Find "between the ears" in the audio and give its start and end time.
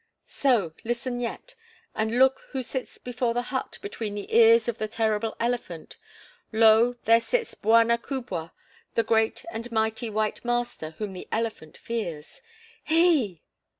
3.83-4.67